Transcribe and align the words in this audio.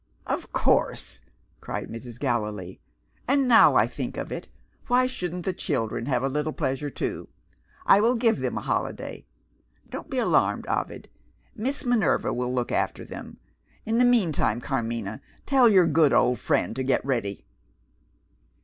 "Of 0.25 0.51
course!" 0.51 1.19
cried 1.59 1.89
Mrs. 1.89 2.19
Gallilee. 2.19 2.79
"And, 3.27 3.47
now 3.47 3.75
I 3.75 3.85
think 3.85 4.17
of 4.17 4.31
it, 4.31 4.47
why 4.87 5.05
shouldn't 5.05 5.45
the 5.45 5.53
children 5.53 6.07
have 6.07 6.23
a 6.23 6.27
little 6.27 6.53
pleasure 6.53 6.89
too? 6.89 7.29
I 7.85 8.01
will 8.01 8.15
give 8.15 8.39
them 8.39 8.57
a 8.57 8.61
holiday. 8.61 9.27
Don't 9.87 10.09
be 10.09 10.17
alarmed, 10.17 10.65
Ovid; 10.67 11.07
Miss 11.55 11.85
Minerva 11.85 12.33
will 12.33 12.51
look 12.51 12.71
after 12.71 13.05
them. 13.05 13.37
In 13.85 13.99
the 13.99 14.03
meantime, 14.05 14.59
Carmina, 14.59 15.21
tell 15.45 15.69
your 15.69 15.85
good 15.85 16.13
old 16.13 16.39
friend 16.39 16.75
to 16.77 16.81
get 16.83 17.05
ready." 17.05 17.45